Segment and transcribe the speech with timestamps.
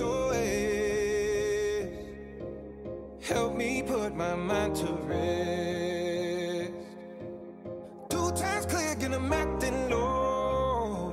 [0.00, 1.88] SOS.
[3.20, 6.72] Help me put my mind to rest.
[8.08, 11.12] Two times clear, get 'em acting low.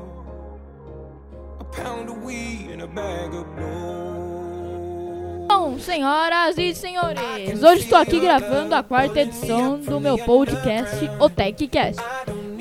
[1.59, 5.47] A pound of weed and a bag of blow.
[5.49, 11.29] Bom, senhoras e senhores, hoje estou aqui gravando a quarta edição do meu podcast, o
[11.29, 12.01] TechCast.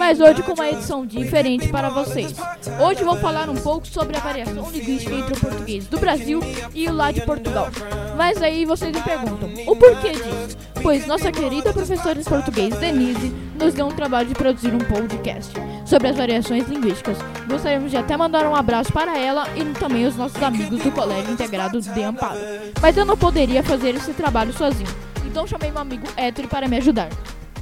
[0.07, 2.33] Mas hoje com uma edição diferente para vocês.
[2.81, 6.39] Hoje vou falar um pouco sobre a variação linguística entre o português do Brasil
[6.73, 7.69] e o lá de Portugal.
[8.17, 10.57] Mas aí vocês me perguntam, o porquê disso?
[10.81, 15.53] Pois nossa querida professora de português, Denise, nos deu um trabalho de produzir um podcast
[15.85, 17.19] sobre as variações linguísticas.
[17.49, 21.33] Gostaríamos de até mandar um abraço para ela e também os nossos amigos do Colégio
[21.33, 22.39] Integrado de Amparo.
[22.81, 24.89] Mas eu não poderia fazer esse trabalho sozinho,
[25.27, 27.09] então chamei meu amigo Héctor para me ajudar.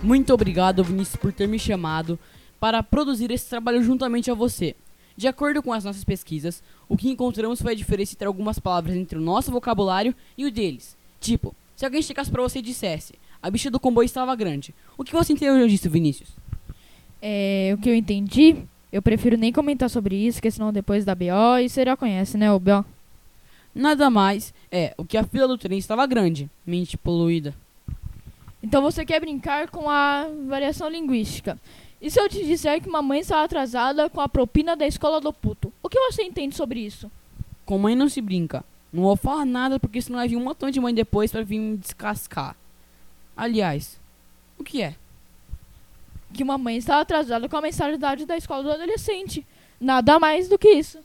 [0.05, 2.19] Muito obrigado, Vinícius, por ter me chamado
[2.61, 4.77] para produzir esse trabalho juntamente a você.
[5.17, 8.95] De acordo com as nossas pesquisas, o que encontramos foi a diferença entre algumas palavras
[8.95, 10.95] entre o nosso vocabulário e o deles.
[11.19, 14.75] Tipo, se alguém chegasse para você e dissesse: "A bicha do comboio estava grande".
[14.99, 16.29] O que você entendeu disso, Vinícius?
[17.23, 18.57] É, o que eu entendi,
[18.93, 22.37] eu prefiro nem comentar sobre isso, porque senão depois da BO, e você já conhece,
[22.37, 22.85] né, o BO?
[23.75, 26.51] Nada mais é o que a fila do trem estava grande.
[26.67, 27.55] Mente poluída.
[28.65, 31.61] Então você quer brincar com a variação linguística.
[32.01, 35.21] E se eu te disser que uma mãe está atrasada com a propina da escola
[35.21, 35.71] do puto?
[35.83, 37.13] O que você entende sobre isso?
[37.67, 38.65] Com mãe não se brinca.
[38.91, 41.59] Não vou falar nada porque senão vai vir um montão de mãe depois para vir
[41.59, 42.57] me descascar.
[43.37, 44.01] Aliás,
[44.59, 44.95] o que é?
[46.33, 49.47] Que uma mãe está atrasada com a mensalidade da escola do adolescente.
[49.79, 51.01] Nada mais do que isso.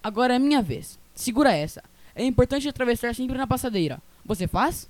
[0.00, 0.96] Agora é minha vez.
[1.12, 1.82] Segura essa.
[2.14, 4.00] É importante atravessar sempre na passadeira.
[4.24, 4.88] Você faz?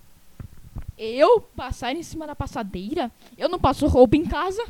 [0.99, 3.11] Eu passar em cima da passadeira?
[3.37, 4.67] Eu não passo roupa em casa?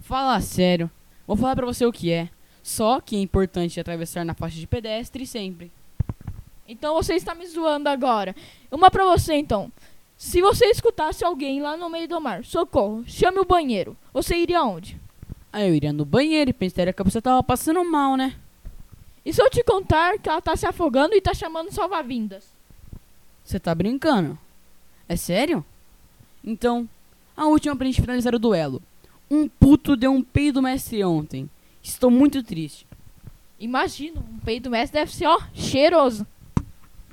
[0.00, 0.90] Fala sério.
[1.26, 2.28] Vou falar pra você o que é.
[2.62, 5.72] Só que é importante atravessar na faixa de pedestre sempre.
[6.68, 8.36] Então você está me zoando agora.
[8.70, 9.72] Uma pra você então.
[10.16, 13.96] Se você escutasse alguém lá no meio do mar, socorro, chame o banheiro.
[14.12, 15.00] Você iria aonde?
[15.52, 18.36] Aí eu iria no banheiro e pensaria que a pessoa tava passando mal, né?
[19.24, 22.52] E se eu te contar que ela tá se afogando e tá chamando salva-vindas?
[23.42, 24.38] Você tá brincando?
[25.08, 25.64] É sério?
[26.44, 26.88] Então,
[27.36, 28.82] a última pra gente finalizar o duelo.
[29.30, 31.48] Um puto deu um peido mestre ontem.
[31.82, 32.86] Estou muito triste.
[33.58, 36.26] Imagina, um peito mestre deve ser, ó, cheiroso.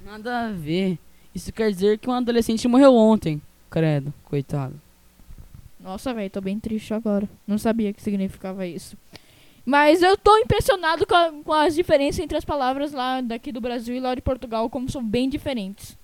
[0.04, 0.98] Nada a ver.
[1.34, 3.42] Isso quer dizer que um adolescente morreu ontem.
[3.70, 4.80] Credo, coitado.
[5.80, 7.28] Nossa, velho, tô bem triste agora.
[7.48, 8.96] Não sabia que significava isso.
[9.66, 13.62] Mas eu tô impressionado com, a- com as diferenças entre as palavras lá daqui do
[13.62, 15.98] Brasil e lá de Portugal, como são bem diferentes.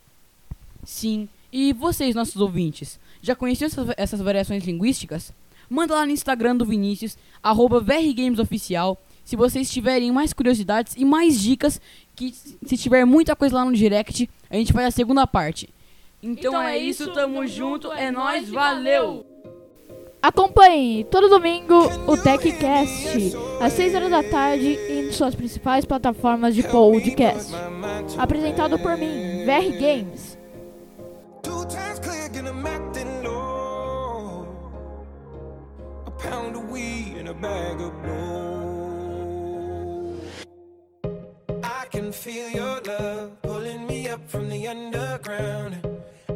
[0.83, 1.27] Sim.
[1.51, 5.33] E vocês, nossos ouvintes, já conheciam essas, essas variações linguísticas?
[5.69, 8.99] Manda lá no Instagram do Vinícius, arroba VRGamesOficial,
[9.29, 11.79] se vocês tiverem mais curiosidades e mais dicas,
[12.15, 12.33] que
[12.65, 15.69] se tiver muita coisa lá no direct, a gente faz a segunda parte.
[16.21, 19.23] Então, é, isso, tamo junto, é nóis, valeu!
[20.19, 21.75] Acompanhe todo domingo
[22.07, 27.53] o TechCast, às 6 horas da tarde, em suas principais plataformas de podcast.
[28.17, 30.38] Apresentado por mim, VR Games.
[31.69, 34.47] Times clear, get 'em acting low.
[36.07, 38.29] A pound of weed and a bag of blow.
[41.63, 45.73] I can feel your love pulling me up from the underground.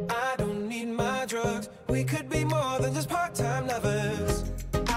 [0.08, 1.68] I don't need my drugs.
[1.88, 4.44] We could be more than just part-time lovers.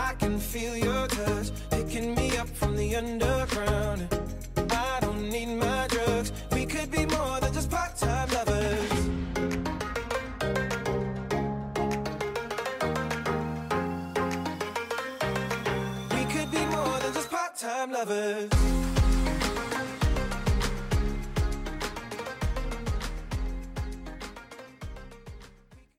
[0.08, 3.87] I can feel your touch picking me up from the underground.
[17.98, 18.77] Lovers.